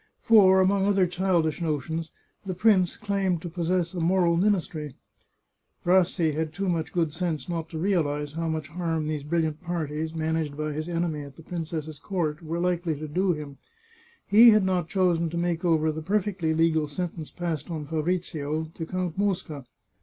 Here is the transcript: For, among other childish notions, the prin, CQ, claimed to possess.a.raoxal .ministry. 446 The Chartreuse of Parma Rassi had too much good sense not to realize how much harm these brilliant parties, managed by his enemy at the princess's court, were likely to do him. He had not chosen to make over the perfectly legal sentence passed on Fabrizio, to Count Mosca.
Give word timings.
For, 0.23 0.61
among 0.61 0.87
other 0.87 1.05
childish 1.05 1.61
notions, 1.61 2.09
the 2.43 2.55
prin, 2.55 2.85
CQ, 2.85 3.01
claimed 3.01 3.41
to 3.43 3.49
possess.a.raoxal 3.49 4.35
.ministry. 4.39 4.95
446 5.83 5.85
The 5.85 5.85
Chartreuse 5.85 5.85
of 5.85 5.85
Parma 5.85 5.99
Rassi 5.99 6.33
had 6.33 6.53
too 6.55 6.69
much 6.69 6.91
good 6.91 7.13
sense 7.13 7.47
not 7.47 7.69
to 7.69 7.77
realize 7.77 8.31
how 8.31 8.47
much 8.49 8.69
harm 8.69 9.07
these 9.07 9.23
brilliant 9.23 9.61
parties, 9.61 10.15
managed 10.15 10.57
by 10.57 10.71
his 10.73 10.89
enemy 10.89 11.21
at 11.21 11.35
the 11.35 11.43
princess's 11.43 11.99
court, 11.99 12.41
were 12.41 12.57
likely 12.57 12.95
to 12.97 13.07
do 13.07 13.33
him. 13.33 13.59
He 14.25 14.49
had 14.49 14.63
not 14.65 14.89
chosen 14.89 15.29
to 15.29 15.37
make 15.37 15.63
over 15.63 15.91
the 15.91 16.01
perfectly 16.01 16.55
legal 16.55 16.87
sentence 16.87 17.29
passed 17.29 17.69
on 17.69 17.85
Fabrizio, 17.85 18.71
to 18.73 18.85
Count 18.87 19.19
Mosca. 19.19 19.65